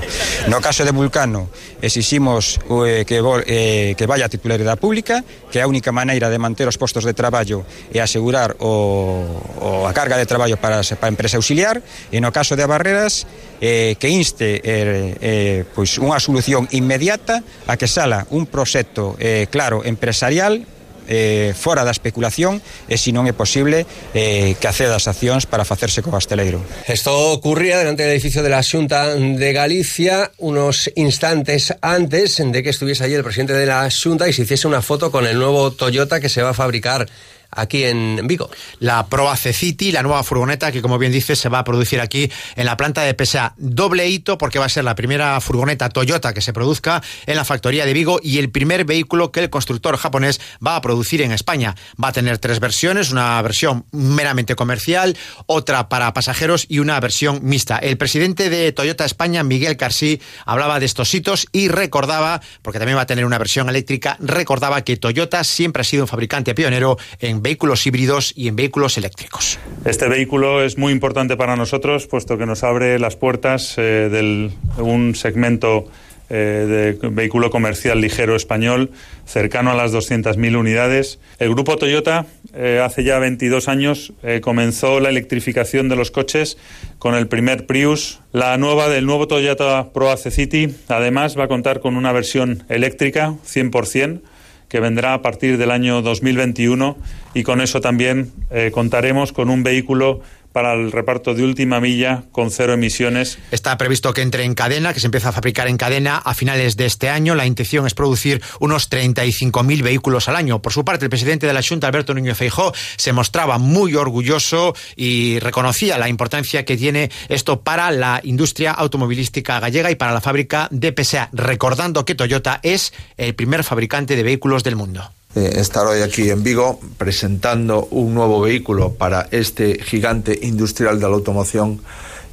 No 0.54 0.62
caso 0.62 0.86
de 0.86 0.94
Vulcano, 0.94 1.50
exiximos 1.82 2.62
eh, 2.86 3.10
que, 3.10 3.18
eh, 3.18 3.98
que 3.98 4.06
vaya 4.06 4.30
a 4.30 4.34
titularidade 4.34 4.78
pública, 4.78 5.26
que 5.50 5.58
é 5.58 5.66
a 5.66 5.72
única 5.72 5.90
maneira 5.90 6.30
de 6.30 6.38
manter 6.38 6.70
os 6.70 6.78
postos 6.78 7.10
de 7.10 7.18
traballo 7.18 7.66
e 7.90 7.98
asegurar 7.98 8.54
o, 8.62 9.26
o 9.66 9.90
a 9.90 9.94
carga 9.98 10.14
de 10.14 10.30
traballo 10.30 10.62
para, 10.62 10.86
para 10.86 11.10
a 11.10 11.14
empresa 11.14 11.42
auxiliar, 11.42 11.82
e 12.14 12.22
no 12.22 12.30
caso 12.30 12.54
de 12.54 12.70
Barreras, 12.70 13.26
eh, 13.62 13.96
que 14.00 14.10
inste 14.10 14.62
eh, 14.64 15.16
eh, 15.22 15.64
pois 15.76 15.98
unha 15.98 16.20
solución 16.20 16.68
inmediata 16.72 17.44
a 17.68 17.76
que 17.80 17.88
sala 17.88 18.28
un 18.32 18.46
proxecto 18.46 19.16
eh, 19.20 19.48
claro 19.52 19.84
empresarial 19.84 20.66
eh, 21.08 21.54
fora 21.58 21.84
da 21.84 21.92
especulación 21.92 22.62
e 22.90 22.98
se 22.98 23.14
non 23.14 23.30
é 23.30 23.34
posible 23.34 23.86
eh, 24.14 24.58
que 24.58 24.68
acceda 24.68 24.98
as 24.98 25.06
accións 25.06 25.46
para 25.46 25.66
facerse 25.66 26.02
co 26.02 26.10
gasteleiro. 26.10 26.62
Isto 26.90 27.14
ocurría 27.34 27.78
delante 27.78 28.04
do 28.04 28.12
edificio 28.12 28.42
de 28.42 28.52
la 28.52 28.66
Xunta 28.66 29.14
de 29.14 29.50
Galicia 29.54 30.32
unos 30.42 30.90
instantes 30.98 31.74
antes 31.82 32.42
de 32.42 32.60
que 32.64 32.74
estuviese 32.74 33.06
allí 33.06 33.14
el 33.14 33.26
presidente 33.26 33.54
de 33.54 33.66
la 33.66 33.86
Xunta 33.90 34.28
y 34.28 34.34
se 34.34 34.44
hiciese 34.44 34.68
una 34.68 34.82
foto 34.82 35.12
con 35.12 35.26
el 35.28 35.38
nuevo 35.38 35.72
Toyota 35.72 36.20
que 36.20 36.30
se 36.30 36.42
va 36.42 36.52
a 36.52 36.58
fabricar 36.58 37.08
aquí 37.56 37.84
en 37.84 38.22
Vigo. 38.28 38.50
La 38.80 39.08
Proace 39.08 39.54
City, 39.54 39.92
la 39.92 40.04
nueva 40.04 40.24
furgoneta 40.24 40.72
que, 40.72 40.82
como 40.82 40.98
bien 40.98 41.12
dice, 41.12 41.36
se 41.36 41.50
va 41.50 41.60
a 41.60 41.64
producir 41.64 42.02
aquí 42.02 42.32
en 42.56 42.66
la 42.66 42.78
planta 42.78 43.02
de 43.02 43.16
PSA. 43.26 43.54
Doble 43.58 44.08
hito 44.08 44.38
porque 44.38 44.60
va 44.60 44.66
a 44.66 44.70
ser 44.70 44.84
la 44.84 44.96
primera 44.96 45.40
furgoneta 45.42 45.90
Toyota 45.90 46.34
que 46.34 46.42
se 46.42 46.54
produzca 46.54 47.02
en 47.26 47.36
la 47.36 47.46
factoría 47.46 47.86
de 47.86 47.94
Vigo 47.94 48.20
y 48.22 48.38
el 48.38 48.50
primer 48.50 48.86
vehículo 48.86 49.32
que 49.32 49.40
el 49.40 49.50
constructor 49.50 49.98
japonés 49.98 50.40
va 50.66 50.76
a 50.76 50.82
producir 50.82 51.22
en 51.22 51.32
España. 51.32 51.76
Va 52.02 52.10
a 52.10 52.14
tener 52.14 52.38
tres 52.38 52.60
versiones, 52.60 53.12
una 53.12 53.42
versión 53.42 53.86
meramente 53.92 54.56
comercial, 54.56 55.18
otra 55.46 55.90
para 55.90 56.14
pasajeros 56.14 56.66
y 56.70 56.80
una 56.80 57.00
versión 57.00 57.40
mixta. 57.44 57.78
El 57.78 57.98
presidente 57.98 58.50
de 58.50 58.72
Toyota 58.72 59.06
España, 59.06 59.44
Miguel 59.44 59.78
Carsí, 59.78 60.22
hablaba 60.46 60.80
de 60.80 60.86
estos 60.86 61.14
hitos 61.14 61.48
y 61.52 61.68
recordaba, 61.68 62.42
porque 62.62 62.80
también 62.80 62.98
va 62.98 63.04
a 63.04 63.06
tener 63.06 63.26
una 63.26 63.38
versión 63.38 63.70
eléctrica, 63.70 64.18
recordaba 64.20 64.82
que 64.84 64.98
Toyota 64.98 65.44
siempre 65.44 65.82
ha 65.82 65.84
sido 65.84 66.04
un 66.04 66.08
fabricante 66.08 66.54
pionero 66.54 66.98
en 67.20 67.42
vehículos 67.46 67.86
híbridos 67.86 68.34
y 68.36 68.48
en 68.48 68.56
vehículos 68.56 68.98
eléctricos. 68.98 69.60
Este 69.86 70.10
vehículo 70.10 70.64
es 70.64 70.80
muy 70.80 70.92
importante 70.92 71.38
para 71.38 71.56
nosotros, 71.56 72.08
puesto 72.08 72.40
que 72.40 72.48
nos 72.48 72.64
abre 72.64 72.98
las 72.98 73.16
puertas 73.16 73.76
eh, 73.78 74.10
de 74.10 74.50
un 74.82 75.14
segmento 75.14 75.86
eh, 76.28 76.98
de 77.00 77.10
vehículo 77.10 77.52
comercial 77.52 78.02
ligero 78.02 78.36
español, 78.36 78.90
cercano 79.26 79.70
a 79.70 79.76
las 79.76 79.94
200.000 79.94 80.58
unidades. 80.58 81.20
El 81.38 81.52
grupo 81.52 81.78
Toyota, 81.78 82.26
eh, 82.56 82.82
hace 82.84 83.04
ya 83.04 83.20
22 83.20 83.68
años, 83.68 84.12
eh, 84.24 84.42
comenzó 84.42 85.00
la 85.00 85.10
electrificación 85.10 85.88
de 85.88 85.96
los 85.96 86.10
coches 86.10 86.58
con 86.98 87.14
el 87.14 87.28
primer 87.28 87.68
Prius. 87.68 88.22
La 88.32 88.58
nueva 88.58 88.90
del 88.90 89.06
nuevo 89.06 89.28
Toyota 89.28 89.92
Pro 89.94 90.10
AC 90.10 90.32
City, 90.32 90.74
además, 90.88 91.38
va 91.38 91.44
a 91.44 91.48
contar 91.48 91.80
con 91.80 91.96
una 91.96 92.12
versión 92.12 92.64
eléctrica 92.70 93.36
100% 93.46 94.22
que 94.68 94.80
vendrá 94.80 95.14
a 95.14 95.22
partir 95.22 95.60
del 95.60 95.70
año 95.70 96.02
2021 96.02 96.98
y 97.36 97.44
con 97.44 97.62
eso 97.62 97.82
también 97.82 98.32
contaremos 98.72 99.32
con 99.32 99.52
un 99.52 99.62
vehículo 99.62 100.22
para 100.56 100.72
el 100.72 100.94
reparto 100.94 101.34
de 101.34 101.44
última 101.44 101.82
milla 101.82 102.24
con 102.32 102.50
cero 102.50 102.72
emisiones. 102.72 103.38
Está 103.52 103.78
previsto 103.78 104.14
que 104.14 104.22
entre 104.22 104.46
en 104.46 104.54
cadena, 104.54 104.94
que 104.94 105.02
se 105.02 105.08
empiece 105.08 105.28
a 105.28 105.34
fabricar 105.34 105.68
en 105.68 105.76
cadena 105.76 106.16
a 106.16 106.34
finales 106.34 106.78
de 106.78 106.86
este 106.86 107.10
año. 107.10 107.36
La 107.36 107.46
intención 107.46 107.86
es 107.86 107.94
producir 107.94 108.42
unos 108.62 108.90
35.000 108.90 109.84
vehículos 109.84 110.30
al 110.30 110.38
año. 110.38 110.62
Por 110.62 110.72
su 110.72 110.86
parte, 110.86 111.04
el 111.04 111.10
presidente 111.10 111.46
de 111.46 111.52
la 111.52 111.62
Junta, 111.62 111.88
Alberto 111.88 112.14
Núñez 112.14 112.38
Feijó, 112.38 112.72
se 112.96 113.12
mostraba 113.12 113.58
muy 113.58 113.96
orgulloso 113.96 114.74
y 114.96 115.40
reconocía 115.40 115.98
la 115.98 116.08
importancia 116.08 116.64
que 116.64 116.78
tiene 116.78 117.12
esto 117.28 117.60
para 117.60 117.92
la 117.92 118.22
industria 118.24 118.72
automovilística 118.72 119.60
gallega 119.60 119.92
y 119.92 119.96
para 119.96 120.14
la 120.14 120.22
fábrica 120.22 120.70
de 120.72 120.94
PSA, 120.98 121.32
recordando 121.34 122.06
que 122.06 122.16
Toyota 122.16 122.62
es 122.64 122.94
el 123.18 123.36
primer 123.36 123.66
fabricante 123.66 124.16
de 124.16 124.24
vehículos 124.24 124.64
del 124.64 124.78
mundo. 124.78 125.12
Eh, 125.36 125.60
estar 125.60 125.86
hoy 125.86 126.02
aquí 126.02 126.30
en 126.30 126.44
Vigo 126.44 126.80
presentando 126.98 127.90
un 127.92 128.14
nuevo 128.14 128.40
vehículo 128.40 128.94
para 128.94 129.28
este 129.32 129.84
gigante 129.84 130.40
industrial 130.44 130.98
de 130.98 131.10
la 131.10 131.14
automoción 131.14 131.82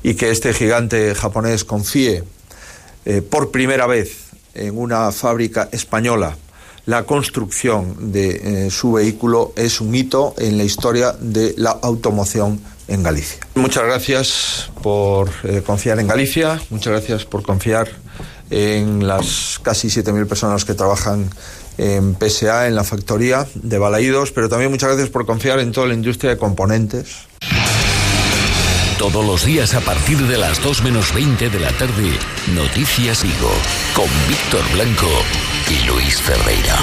y 0.04 0.14
que 0.14 0.30
este 0.30 0.54
gigante 0.54 1.12
japonés 1.16 1.64
confíe 1.64 2.22
eh, 3.04 3.20
por 3.20 3.50
primera 3.50 3.88
vez 3.88 4.26
en 4.54 4.78
una 4.78 5.10
fábrica 5.10 5.68
española 5.72 6.36
la 6.86 7.02
construcción 7.02 8.12
de 8.12 8.66
eh, 8.66 8.70
su 8.70 8.92
vehículo 8.92 9.52
es 9.56 9.80
un 9.80 9.92
hito 9.96 10.36
en 10.38 10.56
la 10.56 10.62
historia 10.62 11.10
de 11.18 11.54
la 11.56 11.70
automoción 11.70 12.60
en 12.86 13.02
Galicia. 13.02 13.40
Muchas 13.56 13.84
gracias 13.84 14.70
por 14.80 15.28
confiar 15.64 15.98
en 15.98 16.06
Galicia, 16.06 16.60
muchas 16.70 16.92
gracias 16.92 17.24
por 17.24 17.42
confiar 17.42 17.88
en 18.50 19.06
las 19.06 19.58
casi 19.62 19.88
7.000 19.88 20.26
personas 20.26 20.64
que 20.64 20.74
trabajan 20.74 21.30
en 21.78 22.16
PSA, 22.18 22.66
en 22.68 22.74
la 22.74 22.84
factoría 22.84 23.46
de 23.54 23.78
Balaídos, 23.78 24.32
pero 24.32 24.48
también 24.48 24.70
muchas 24.70 24.90
gracias 24.90 25.10
por 25.10 25.26
confiar 25.26 25.58
en 25.60 25.72
toda 25.72 25.86
la 25.86 25.94
industria 25.94 26.30
de 26.30 26.38
componentes. 26.38 27.26
Todos 28.98 29.26
los 29.26 29.44
días 29.44 29.74
a 29.74 29.80
partir 29.80 30.18
de 30.18 30.38
las 30.38 30.62
2 30.62 30.82
menos 30.84 31.12
20 31.12 31.50
de 31.50 31.60
la 31.60 31.72
tarde, 31.72 32.12
Noticias 32.54 33.22
Vigo, 33.22 33.52
con 33.94 34.06
Víctor 34.28 34.62
Blanco 34.72 35.10
y 35.68 35.86
Luis 35.86 36.20
Ferreira. 36.20 36.76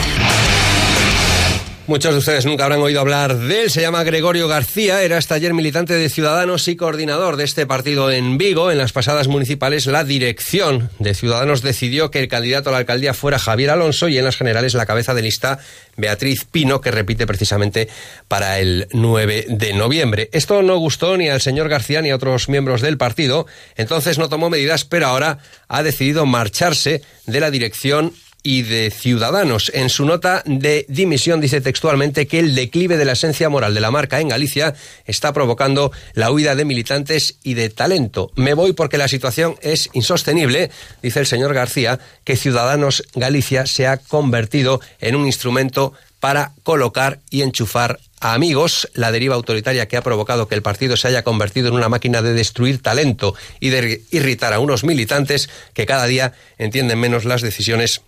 Muchos 1.89 2.13
de 2.13 2.19
ustedes 2.19 2.45
nunca 2.45 2.65
habrán 2.65 2.81
oído 2.81 2.99
hablar 2.99 3.35
de 3.35 3.63
él. 3.63 3.71
Se 3.71 3.81
llama 3.81 4.03
Gregorio 4.03 4.47
García, 4.47 5.01
era 5.01 5.17
hasta 5.17 5.33
ayer 5.33 5.55
militante 5.55 5.95
de 5.95 6.07
Ciudadanos 6.07 6.67
y 6.67 6.75
coordinador 6.75 7.35
de 7.35 7.45
este 7.45 7.65
partido 7.65 8.11
en 8.11 8.37
Vigo. 8.37 8.71
En 8.71 8.77
las 8.77 8.91
pasadas 8.91 9.27
municipales, 9.27 9.87
la 9.87 10.03
dirección 10.03 10.91
de 10.99 11.15
Ciudadanos 11.15 11.63
decidió 11.63 12.11
que 12.11 12.19
el 12.19 12.27
candidato 12.27 12.69
a 12.69 12.73
la 12.73 12.77
alcaldía 12.77 13.15
fuera 13.15 13.39
Javier 13.39 13.71
Alonso 13.71 14.07
y 14.07 14.19
en 14.19 14.25
las 14.25 14.37
generales 14.37 14.75
la 14.75 14.85
cabeza 14.85 15.15
de 15.15 15.23
lista 15.23 15.57
Beatriz 15.97 16.45
Pino, 16.45 16.79
que 16.79 16.91
repite 16.91 17.25
precisamente 17.25 17.89
para 18.27 18.59
el 18.59 18.87
9 18.93 19.47
de 19.49 19.73
noviembre. 19.73 20.29
Esto 20.31 20.61
no 20.61 20.77
gustó 20.77 21.17
ni 21.17 21.27
al 21.27 21.41
señor 21.41 21.69
García 21.69 22.03
ni 22.03 22.11
a 22.11 22.15
otros 22.15 22.49
miembros 22.49 22.81
del 22.81 22.99
partido, 22.99 23.47
entonces 23.77 24.19
no 24.19 24.29
tomó 24.29 24.51
medidas, 24.51 24.85
pero 24.85 25.07
ahora 25.07 25.39
ha 25.67 25.81
decidido 25.81 26.27
marcharse 26.27 27.01
de 27.25 27.39
la 27.39 27.49
dirección 27.49 28.13
y 28.43 28.63
de 28.63 28.91
Ciudadanos. 28.91 29.71
En 29.73 29.89
su 29.89 30.05
nota 30.05 30.43
de 30.45 30.85
dimisión 30.87 31.41
dice 31.41 31.61
textualmente 31.61 32.27
que 32.27 32.39
el 32.39 32.55
declive 32.55 32.97
de 32.97 33.05
la 33.05 33.13
esencia 33.13 33.49
moral 33.49 33.73
de 33.73 33.81
la 33.81 33.91
marca 33.91 34.19
en 34.19 34.29
Galicia 34.29 34.73
está 35.05 35.33
provocando 35.33 35.91
la 36.13 36.31
huida 36.31 36.55
de 36.55 36.65
militantes 36.65 37.37
y 37.43 37.53
de 37.53 37.69
talento. 37.69 38.31
Me 38.35 38.53
voy 38.53 38.73
porque 38.73 38.97
la 38.97 39.07
situación 39.07 39.55
es 39.61 39.89
insostenible, 39.93 40.71
dice 41.01 41.19
el 41.19 41.27
señor 41.27 41.53
García, 41.53 41.99
que 42.23 42.35
Ciudadanos 42.35 43.03
Galicia 43.15 43.65
se 43.65 43.87
ha 43.87 43.97
convertido 43.97 44.79
en 44.99 45.15
un 45.15 45.25
instrumento 45.25 45.93
para 46.19 46.51
colocar 46.63 47.19
y 47.29 47.41
enchufar 47.41 47.99
a 48.19 48.33
amigos 48.33 48.89
la 48.93 49.11
deriva 49.11 49.35
autoritaria 49.35 49.87
que 49.87 49.95
ha 49.95 50.01
provocado 50.01 50.47
que 50.47 50.55
el 50.55 50.61
partido 50.61 50.97
se 50.97 51.07
haya 51.07 51.23
convertido 51.23 51.69
en 51.69 51.75
una 51.75 51.87
máquina 51.87 52.21
de 52.21 52.33
destruir 52.33 52.81
talento 52.81 53.35
y 53.59 53.69
de 53.69 54.03
irritar 54.11 54.53
a 54.53 54.59
unos 54.59 54.83
militantes 54.83 55.49
que 55.73 55.85
cada 55.85 56.05
día 56.05 56.33
entienden 56.57 56.99
menos 56.99 57.23
las 57.23 57.41
decisiones 57.41 58.01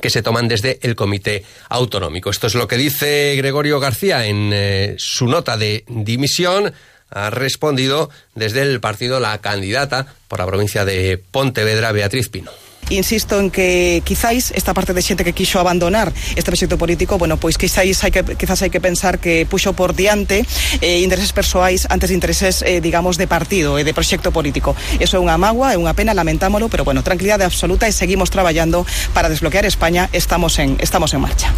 que 0.00 0.10
se 0.10 0.22
toman 0.22 0.48
desde 0.48 0.78
el 0.82 0.96
Comité 0.96 1.44
Autonómico. 1.68 2.30
Esto 2.30 2.46
es 2.46 2.54
lo 2.54 2.68
que 2.68 2.76
dice 2.76 3.34
Gregorio 3.36 3.80
García 3.80 4.26
en 4.26 4.50
eh, 4.52 4.94
su 4.98 5.26
nota 5.26 5.56
de 5.56 5.84
dimisión. 5.88 6.72
Ha 7.10 7.30
respondido 7.30 8.10
desde 8.34 8.62
el 8.62 8.80
partido 8.80 9.20
la 9.20 9.38
candidata 9.38 10.06
por 10.28 10.40
la 10.40 10.46
provincia 10.46 10.84
de 10.84 11.22
Pontevedra, 11.30 11.92
Beatriz 11.92 12.28
Pino. 12.28 12.50
Insisto 12.90 13.40
en 13.40 13.50
que 13.50 14.02
quizáis 14.04 14.52
esta 14.52 14.74
parte 14.74 14.92
de 14.92 15.02
xente 15.02 15.24
que 15.24 15.32
quiso 15.32 15.60
abandonar 15.60 16.12
este 16.36 16.50
proxecto 16.50 16.76
político, 16.76 17.18
bueno, 17.18 17.36
pois 17.36 17.56
quizáis 17.56 18.02
hai 18.04 18.12
que 18.12 18.22
quizás 18.36 18.60
hai 18.60 18.70
que 18.70 18.80
pensar 18.80 19.18
que 19.18 19.46
puxo 19.48 19.72
por 19.72 19.94
diante 19.94 20.44
eh, 20.80 21.00
intereses 21.00 21.32
persoais 21.32 21.86
antes 21.88 22.10
de 22.10 22.14
intereses 22.14 22.62
eh, 22.62 22.80
digamos 22.80 23.16
de 23.16 23.26
partido 23.26 23.78
e 23.78 23.82
eh, 23.82 23.84
de 23.84 23.94
proxecto 23.94 24.32
político. 24.32 24.76
Eso 25.00 25.16
é 25.16 25.20
unha 25.20 25.40
magua, 25.40 25.72
é 25.72 25.78
unha 25.80 25.96
pena, 25.96 26.12
lamentámolo, 26.12 26.68
pero 26.68 26.84
bueno, 26.84 27.02
tranquilidade 27.02 27.44
absoluta 27.44 27.88
e 27.88 27.92
seguimos 27.92 28.28
traballando 28.28 28.86
para 29.12 29.28
desbloquear 29.28 29.64
España, 29.64 30.08
estamos 30.12 30.58
en 30.58 30.76
estamos 30.80 31.12
en 31.14 31.20
marcha. 31.20 31.48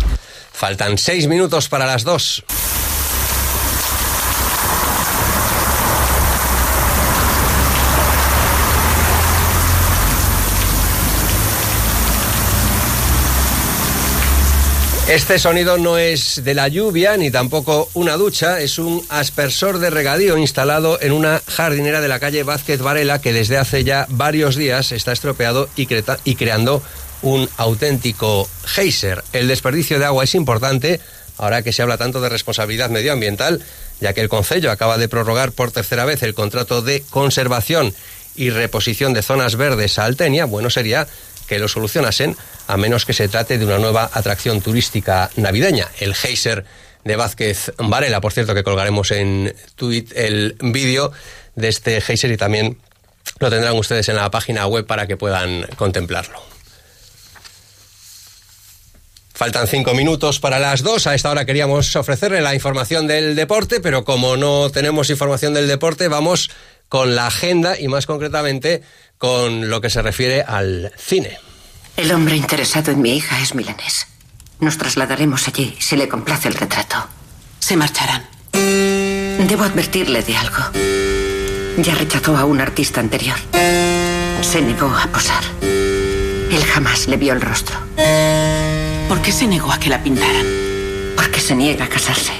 Faltan 0.52 0.96
seis 0.96 1.28
minutos 1.28 1.68
para 1.68 1.84
las 1.84 2.02
dos. 2.04 2.44
Este 15.08 15.38
sonido 15.38 15.78
no 15.78 15.98
es 15.98 16.42
de 16.42 16.52
la 16.52 16.66
lluvia 16.66 17.16
ni 17.16 17.30
tampoco 17.30 17.88
una 17.94 18.16
ducha, 18.16 18.60
es 18.60 18.80
un 18.80 19.06
aspersor 19.08 19.78
de 19.78 19.88
regadío 19.88 20.36
instalado 20.36 21.00
en 21.00 21.12
una 21.12 21.40
jardinera 21.46 22.00
de 22.00 22.08
la 22.08 22.18
calle 22.18 22.42
Vázquez 22.42 22.80
Varela 22.80 23.20
que 23.20 23.32
desde 23.32 23.56
hace 23.56 23.84
ya 23.84 24.06
varios 24.08 24.56
días 24.56 24.90
está 24.90 25.12
estropeado 25.12 25.68
y, 25.76 25.86
y 26.24 26.34
creando 26.34 26.82
un 27.22 27.48
auténtico 27.56 28.48
geyser. 28.64 29.22
El 29.32 29.46
desperdicio 29.46 30.00
de 30.00 30.06
agua 30.06 30.24
es 30.24 30.34
importante 30.34 31.00
ahora 31.38 31.62
que 31.62 31.72
se 31.72 31.82
habla 31.82 31.98
tanto 31.98 32.20
de 32.20 32.28
responsabilidad 32.28 32.90
medioambiental, 32.90 33.62
ya 34.00 34.12
que 34.12 34.22
el 34.22 34.28
Concello 34.28 34.72
acaba 34.72 34.98
de 34.98 35.08
prorrogar 35.08 35.52
por 35.52 35.70
tercera 35.70 36.04
vez 36.04 36.24
el 36.24 36.34
contrato 36.34 36.82
de 36.82 37.04
conservación 37.10 37.94
y 38.34 38.50
reposición 38.50 39.14
de 39.14 39.22
zonas 39.22 39.54
verdes 39.54 40.00
a 40.00 40.04
Altenia, 40.04 40.46
bueno 40.46 40.68
sería 40.68 41.06
que 41.46 41.60
lo 41.60 41.68
solucionasen, 41.68 42.36
a 42.66 42.76
menos 42.76 43.04
que 43.04 43.12
se 43.12 43.28
trate 43.28 43.58
de 43.58 43.64
una 43.64 43.78
nueva 43.78 44.10
atracción 44.12 44.60
turística 44.60 45.30
navideña, 45.36 45.88
el 46.00 46.14
geyser 46.14 46.64
de 47.04 47.16
Vázquez 47.16 47.72
Varela. 47.78 48.20
Por 48.20 48.32
cierto, 48.32 48.54
que 48.54 48.64
colgaremos 48.64 49.10
en 49.12 49.54
Twitter 49.76 50.26
el 50.26 50.56
vídeo 50.60 51.12
de 51.54 51.68
este 51.68 52.00
geyser 52.00 52.32
y 52.32 52.36
también 52.36 52.78
lo 53.38 53.50
tendrán 53.50 53.76
ustedes 53.76 54.08
en 54.08 54.16
la 54.16 54.30
página 54.30 54.66
web 54.66 54.86
para 54.86 55.06
que 55.06 55.16
puedan 55.16 55.62
contemplarlo. 55.76 56.40
Faltan 59.34 59.68
cinco 59.68 59.92
minutos 59.92 60.40
para 60.40 60.58
las 60.58 60.82
dos. 60.82 61.06
A 61.06 61.14
esta 61.14 61.30
hora 61.30 61.44
queríamos 61.44 61.94
ofrecerle 61.94 62.40
la 62.40 62.54
información 62.54 63.06
del 63.06 63.36
deporte, 63.36 63.80
pero 63.80 64.02
como 64.02 64.38
no 64.38 64.70
tenemos 64.70 65.10
información 65.10 65.52
del 65.52 65.68
deporte, 65.68 66.08
vamos 66.08 66.50
con 66.88 67.14
la 67.14 67.26
agenda 67.26 67.78
y 67.78 67.86
más 67.88 68.06
concretamente 68.06 68.82
con 69.18 69.68
lo 69.68 69.82
que 69.82 69.90
se 69.90 70.00
refiere 70.00 70.40
al 70.42 70.90
cine. 70.96 71.38
El 71.96 72.12
hombre 72.12 72.36
interesado 72.36 72.92
en 72.92 73.00
mi 73.00 73.16
hija 73.16 73.40
es 73.40 73.54
milanés. 73.54 74.06
Nos 74.60 74.78
trasladaremos 74.78 75.48
allí 75.48 75.76
si 75.80 75.96
le 75.96 76.08
complace 76.08 76.48
el 76.48 76.54
retrato. 76.54 76.96
se 77.58 77.76
marcharán. 77.76 78.26
Debo 78.52 79.64
advertirle 79.64 80.22
de 80.22 80.36
algo. 80.36 80.58
Ya 81.78 81.94
rechazó 81.94 82.36
a 82.36 82.44
un 82.44 82.60
artista 82.60 83.00
anterior. 83.00 83.36
Se 84.42 84.60
negó 84.60 84.86
a 84.88 85.06
posar. 85.08 85.42
Él 85.62 86.64
jamás 86.64 87.08
le 87.08 87.16
vio 87.16 87.32
el 87.32 87.40
rostro. 87.40 87.76
¿Por 89.08 89.20
qué 89.22 89.32
se 89.32 89.46
negó 89.46 89.72
a 89.72 89.78
que 89.80 89.90
la 89.90 90.02
pintaran? 90.02 90.46
Porque 91.16 91.40
se 91.40 91.56
niega 91.56 91.86
a 91.86 91.88
casarse. 91.88 92.32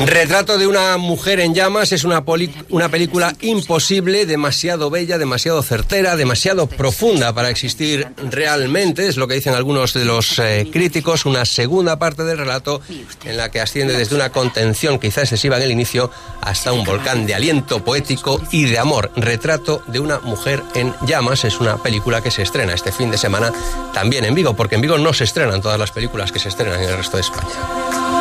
Retrato 0.00 0.58
de 0.58 0.66
una 0.66 0.98
mujer 0.98 1.40
en 1.40 1.54
llamas 1.54 1.92
es 1.92 2.04
una, 2.04 2.22
una 2.68 2.88
película 2.90 3.34
imposible, 3.40 4.26
demasiado 4.26 4.90
bella, 4.90 5.16
demasiado 5.16 5.62
certera, 5.62 6.16
demasiado 6.16 6.66
profunda 6.66 7.32
para 7.32 7.48
existir 7.48 8.08
realmente, 8.30 9.08
es 9.08 9.16
lo 9.16 9.26
que 9.26 9.34
dicen 9.34 9.54
algunos 9.54 9.94
de 9.94 10.04
los 10.04 10.38
eh, 10.38 10.68
críticos, 10.70 11.24
una 11.24 11.44
segunda 11.46 11.98
parte 11.98 12.24
del 12.24 12.36
relato 12.36 12.82
en 13.24 13.36
la 13.36 13.50
que 13.50 13.60
asciende 13.60 13.96
desde 13.96 14.14
una 14.14 14.30
contención 14.30 14.98
quizá 14.98 15.22
excesiva 15.22 15.56
en 15.56 15.62
el 15.62 15.70
inicio 15.70 16.10
hasta 16.42 16.72
un 16.72 16.84
volcán 16.84 17.24
de 17.24 17.34
aliento 17.34 17.82
poético 17.82 18.40
y 18.50 18.64
de 18.64 18.78
amor. 18.78 19.10
Retrato 19.16 19.82
de 19.86 20.00
una 20.00 20.18
mujer 20.18 20.62
en 20.74 20.94
llamas 21.06 21.44
es 21.44 21.60
una 21.60 21.82
película 21.82 22.20
que 22.20 22.30
se 22.30 22.42
estrena 22.42 22.74
este 22.74 22.92
fin 22.92 23.10
de 23.10 23.16
semana 23.16 23.52
también 23.94 24.24
en 24.24 24.34
Vigo, 24.34 24.54
porque 24.54 24.74
en 24.74 24.82
Vigo 24.82 24.98
no 24.98 25.14
se 25.14 25.24
estrenan 25.24 25.62
todas 25.62 25.78
las 25.78 25.92
películas 25.92 26.30
que 26.30 26.38
se 26.38 26.50
estrenan 26.50 26.82
en 26.82 26.90
el 26.90 26.96
resto 26.98 27.16
de 27.16 27.22
España. 27.22 28.13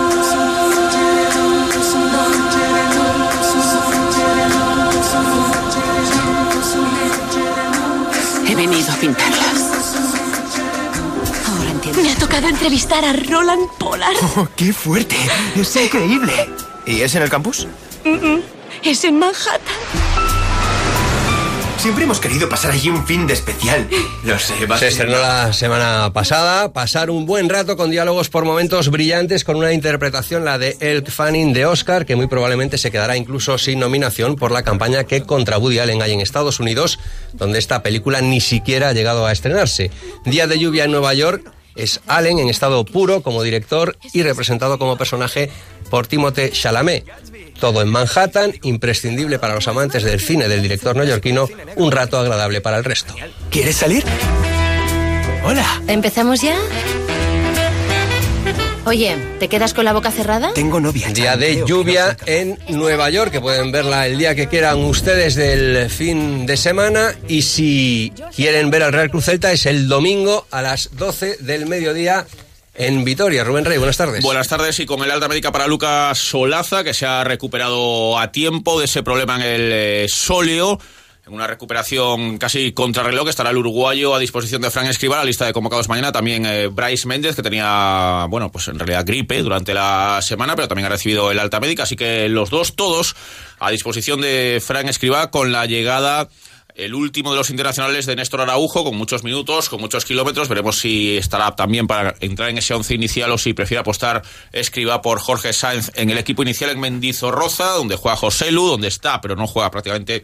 Pintarlas. 9.03 9.95
Ahora 11.47 11.71
entiendo. 11.71 12.01
Me 12.01 12.11
ha 12.11 12.15
tocado 12.15 12.47
entrevistar 12.47 13.03
a 13.03 13.11
Roland 13.11 13.69
Pollard. 13.77 14.15
Oh, 14.37 14.47
¡Qué 14.55 14.71
fuerte! 14.71 15.17
¡Es 15.55 15.75
increíble! 15.75 16.31
¿Y 16.85 17.01
es 17.01 17.13
en 17.15 17.23
el 17.23 17.29
campus? 17.29 17.67
Es 18.81 19.03
en 19.03 19.19
Manhattan. 19.19 19.72
Siempre 21.83 22.05
hemos 22.05 22.21
querido 22.21 22.47
pasar 22.47 22.71
allí 22.71 22.87
un 22.87 23.05
fin 23.05 23.27
de 23.27 23.33
especial. 23.33 23.89
Lo 24.23 24.39
sé, 24.39 24.65
va 24.67 24.77
Se 24.77 24.87
estrenó 24.87 25.19
la 25.19 25.51
semana 25.51 26.13
pasada. 26.13 26.71
Pasar 26.71 27.09
un 27.09 27.25
buen 27.25 27.49
rato 27.49 27.75
con 27.75 27.91
diálogos 27.91 28.29
por 28.29 28.45
momentos 28.45 28.89
brillantes, 28.89 29.43
con 29.43 29.57
una 29.57 29.73
interpretación, 29.73 30.45
la 30.45 30.57
de 30.57 30.77
Elk 30.79 31.09
Fanning 31.09 31.51
de 31.51 31.65
Oscar, 31.65 32.05
que 32.05 32.15
muy 32.15 32.27
probablemente 32.27 32.77
se 32.77 32.89
quedará 32.89 33.17
incluso 33.17 33.57
sin 33.57 33.79
nominación 33.79 34.37
por 34.37 34.51
la 34.51 34.63
campaña 34.63 35.03
que 35.03 35.23
contra 35.23 35.57
Woody 35.57 35.79
Allen 35.79 36.01
hay 36.01 36.13
en 36.13 36.21
Estados 36.21 36.61
Unidos, 36.61 36.99
donde 37.33 37.59
esta 37.59 37.83
película 37.83 38.21
ni 38.21 38.39
siquiera 38.39 38.87
ha 38.87 38.93
llegado 38.93 39.25
a 39.25 39.33
estrenarse. 39.33 39.91
Día 40.23 40.47
de 40.47 40.57
lluvia 40.57 40.85
en 40.85 40.91
Nueva 40.91 41.13
York 41.13 41.51
es 41.75 41.99
Allen 42.07 42.39
en 42.39 42.47
estado 42.47 42.85
puro 42.85 43.23
como 43.23 43.43
director 43.43 43.97
y 44.13 44.23
representado 44.23 44.79
como 44.79 44.95
personaje 44.95 45.49
por 45.89 46.07
Timothée 46.07 46.49
Chalamet. 46.51 47.03
Todo 47.59 47.81
en 47.81 47.89
Manhattan, 47.89 48.53
imprescindible 48.63 49.39
para 49.39 49.55
los 49.55 49.67
amantes 49.67 50.03
del 50.03 50.19
cine 50.19 50.47
del 50.47 50.61
director 50.61 50.95
neoyorquino, 50.95 51.47
un 51.75 51.91
rato 51.91 52.17
agradable 52.17 52.61
para 52.61 52.77
el 52.77 52.83
resto. 52.83 53.15
¿Quieres 53.49 53.77
salir? 53.77 54.03
Hola. 55.45 55.81
¿Empezamos 55.87 56.41
ya? 56.41 56.55
Oye, 58.85 59.15
¿te 59.39 59.47
quedas 59.47 59.73
con 59.73 59.85
la 59.85 59.93
boca 59.93 60.11
cerrada? 60.11 60.51
Tengo 60.53 60.81
novia. 60.81 61.07
Día 61.09 61.37
de 61.37 61.63
lluvia 61.65 62.17
en 62.25 62.59
Nueva 62.67 63.09
York, 63.09 63.31
que 63.31 63.39
pueden 63.39 63.71
verla 63.71 64.07
el 64.07 64.17
día 64.17 64.35
que 64.35 64.47
quieran 64.47 64.83
ustedes 64.83 65.35
del 65.35 65.89
fin 65.89 66.45
de 66.45 66.57
semana. 66.57 67.15
Y 67.29 67.43
si 67.43 68.11
quieren 68.35 68.69
ver 68.71 68.83
al 68.83 68.91
Real 68.91 69.09
Cruz 69.09 69.25
Celta, 69.25 69.53
es 69.53 69.65
el 69.67 69.87
domingo 69.87 70.47
a 70.51 70.61
las 70.61 70.89
12 70.97 71.37
del 71.39 71.65
mediodía 71.65 72.25
en 72.75 73.03
Vitoria. 73.03 73.43
Rubén 73.43 73.65
Rey, 73.65 73.77
buenas 73.77 73.97
tardes. 73.97 74.23
Buenas 74.23 74.47
tardes 74.47 74.79
y 74.79 74.85
con 74.85 75.03
el 75.03 75.11
alta 75.11 75.27
médica 75.27 75.51
para 75.51 75.67
Lucas 75.67 76.17
Solaza, 76.17 76.83
que 76.83 76.93
se 76.93 77.05
ha 77.05 77.23
recuperado 77.23 78.17
a 78.17 78.31
tiempo 78.31 78.79
de 78.79 78.85
ese 78.85 79.03
problema 79.03 79.35
en 79.35 79.41
el 79.41 80.09
eh. 80.09 80.79
En 81.25 81.33
una 81.33 81.47
recuperación 81.47 82.37
casi 82.37 82.73
contrarreloj 82.73 83.29
estará 83.29 83.51
el 83.51 83.57
uruguayo 83.57 84.13
a 84.13 84.19
disposición 84.19 84.61
de 84.61 84.69
Frank 84.69 84.87
Escribá, 84.87 85.17
la 85.17 85.23
lista 85.23 85.45
de 85.45 85.53
convocados 85.53 85.87
mañana. 85.87 86.11
También 86.11 86.45
eh, 86.45 86.67
Bryce 86.67 87.07
Méndez, 87.07 87.37
que 87.37 87.41
tenía, 87.41 88.25
bueno, 88.29 88.51
pues 88.51 88.67
en 88.67 88.77
realidad 88.77 89.05
gripe 89.05 89.41
durante 89.41 89.73
la 89.73 90.19
semana, 90.21 90.57
pero 90.57 90.67
también 90.67 90.87
ha 90.87 90.89
recibido 90.89 91.31
el 91.31 91.39
alta 91.39 91.61
médica. 91.61 91.83
Así 91.83 91.95
que 91.95 92.27
los 92.27 92.49
dos, 92.49 92.75
todos, 92.75 93.15
a 93.59 93.71
disposición 93.71 94.19
de 94.19 94.61
Frank 94.61 94.89
Escribá 94.89 95.31
con 95.31 95.53
la 95.53 95.65
llegada 95.65 96.27
el 96.75 96.93
último 96.93 97.31
de 97.31 97.37
los 97.37 97.49
internacionales 97.49 98.05
de 98.05 98.15
Néstor 98.15 98.41
Araujo, 98.41 98.83
con 98.83 98.95
muchos 98.95 99.23
minutos, 99.23 99.69
con 99.69 99.79
muchos 99.79 100.05
kilómetros. 100.05 100.47
Veremos 100.47 100.79
si 100.79 101.17
estará 101.17 101.55
también 101.55 101.87
para 101.87 102.15
entrar 102.19 102.49
en 102.49 102.57
ese 102.57 102.73
once 102.73 102.93
inicial 102.93 103.31
o 103.31 103.37
si 103.37 103.53
prefiere 103.53 103.81
apostar 103.81 104.23
escriba 104.51 105.01
por 105.01 105.19
Jorge 105.19 105.53
Sáenz 105.53 105.91
en 105.95 106.09
el 106.09 106.17
equipo 106.17 106.41
inicial 106.41 106.71
en 106.71 106.79
Mendizorroza, 106.79 107.71
donde 107.71 107.95
juega 107.95 108.15
José 108.15 108.51
Lu, 108.51 108.67
donde 108.67 108.87
está, 108.87 109.21
pero 109.21 109.35
no 109.35 109.47
juega 109.47 109.69
prácticamente 109.71 110.23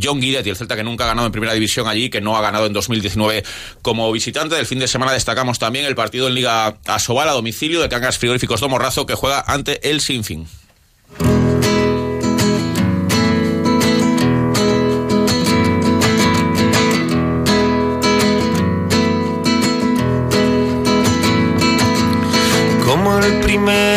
John 0.00 0.20
Guidetti, 0.20 0.50
el 0.50 0.56
Celta 0.56 0.76
que 0.76 0.84
nunca 0.84 1.04
ha 1.04 1.08
ganado 1.08 1.26
en 1.26 1.32
primera 1.32 1.54
división 1.54 1.88
allí, 1.88 2.10
que 2.10 2.20
no 2.20 2.36
ha 2.36 2.42
ganado 2.42 2.66
en 2.66 2.72
2019 2.72 3.44
como 3.82 4.10
visitante. 4.12 4.54
Del 4.54 4.66
fin 4.66 4.78
de 4.78 4.88
semana 4.88 5.12
destacamos 5.12 5.58
también 5.58 5.86
el 5.86 5.94
partido 5.94 6.28
en 6.28 6.34
Liga 6.34 6.78
Asobal 6.86 7.28
a 7.28 7.32
domicilio 7.32 7.80
de 7.80 7.88
Cangas 7.88 8.18
Frigoríficos 8.18 8.60
Domorrazo, 8.60 9.06
que 9.06 9.14
juega 9.14 9.44
ante 9.46 9.90
el 9.90 10.00
Sinfín. 10.00 10.46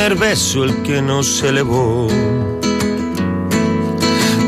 Primer 0.02 0.16
beso, 0.16 0.64
el 0.64 0.82
que 0.82 1.00
nos 1.00 1.44
elevó. 1.44 2.08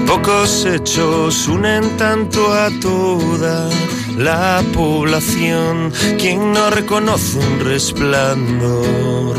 Pocos 0.07 0.65
hechos 0.65 1.47
unen 1.47 1.95
tanto 1.95 2.51
a 2.51 2.71
toda 2.81 3.69
la 4.17 4.63
población. 4.73 5.93
Quien 6.17 6.53
no 6.53 6.71
reconoce 6.71 7.37
un 7.37 7.59
resplandor. 7.59 9.37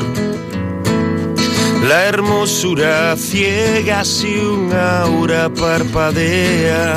La 1.88 2.04
hermosura 2.04 3.16
ciega 3.16 4.04
si 4.04 4.36
un 4.36 4.72
aura 4.72 5.48
parpadea 5.52 6.94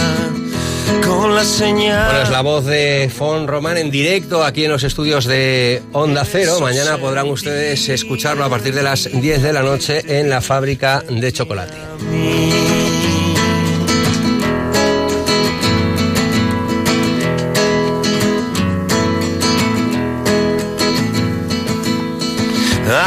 con 1.06 1.36
la 1.36 1.44
señal. 1.44 2.06
Bueno, 2.06 2.24
es 2.24 2.30
la 2.30 2.42
voz 2.42 2.66
de 2.66 3.12
Fon 3.16 3.48
Román 3.48 3.78
en 3.78 3.92
directo 3.92 4.44
aquí 4.44 4.66
en 4.66 4.72
los 4.72 4.84
estudios 4.84 5.26
de 5.26 5.82
Onda 5.94 6.24
Cero. 6.26 6.60
Mañana 6.62 6.98
podrán 6.98 7.30
ustedes 7.30 7.90
escucharlo 7.90 8.44
a 8.44 8.50
partir 8.50 8.74
de 8.74 8.84
las 8.84 9.10
10 9.12 9.42
de 9.42 9.54
la 9.54 9.64
noche 9.64 10.04
en 10.08 10.30
la 10.30 10.42
fábrica 10.42 11.04
de 11.10 11.32
chocolate. 11.32 11.76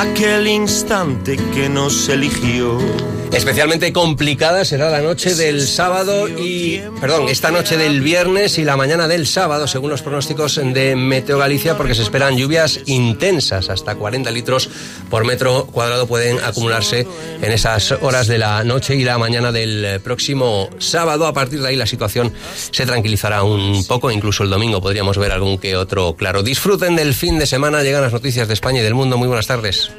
Aquel 0.00 0.46
instante 0.46 1.36
que 1.54 1.68
nos 1.68 2.08
eligió. 2.08 2.78
Especialmente 3.32 3.92
complicada 3.92 4.64
será 4.64 4.90
la 4.90 5.00
noche 5.00 5.34
del 5.34 5.66
sábado 5.66 6.28
y, 6.28 6.80
perdón, 7.00 7.28
esta 7.28 7.50
noche 7.50 7.76
del 7.76 8.00
viernes 8.00 8.58
y 8.58 8.64
la 8.64 8.76
mañana 8.76 9.08
del 9.08 9.26
sábado, 9.26 9.66
según 9.66 9.90
los 9.90 10.02
pronósticos 10.02 10.56
de 10.56 10.96
Meteo 10.96 11.38
Galicia, 11.38 11.76
porque 11.76 11.94
se 11.94 12.02
esperan 12.02 12.36
lluvias 12.36 12.80
intensas, 12.86 13.70
hasta 13.70 13.94
40 13.94 14.30
litros 14.30 14.68
por 15.08 15.24
metro 15.24 15.66
cuadrado 15.66 16.06
pueden 16.06 16.38
acumularse 16.40 17.06
en 17.40 17.52
esas 17.52 17.92
horas 17.92 18.26
de 18.26 18.38
la 18.38 18.64
noche 18.64 18.96
y 18.96 19.04
la 19.04 19.16
mañana 19.16 19.52
del 19.52 20.00
próximo 20.00 20.68
sábado. 20.78 21.26
A 21.26 21.32
partir 21.32 21.62
de 21.62 21.68
ahí 21.68 21.76
la 21.76 21.86
situación 21.86 22.32
se 22.70 22.84
tranquilizará 22.84 23.42
un 23.42 23.84
poco, 23.86 24.10
incluso 24.10 24.42
el 24.42 24.50
domingo 24.50 24.80
podríamos 24.80 25.16
ver 25.18 25.32
algún 25.32 25.58
que 25.58 25.76
otro 25.76 26.14
claro. 26.14 26.42
Disfruten 26.42 26.96
del 26.96 27.14
fin 27.14 27.38
de 27.38 27.46
semana, 27.46 27.82
llegan 27.82 28.02
las 28.02 28.12
noticias 28.12 28.48
de 28.48 28.54
España 28.54 28.80
y 28.80 28.84
del 28.84 28.94
mundo. 28.94 29.16
Muy 29.16 29.28
buenas 29.28 29.46
tardes. 29.46 29.90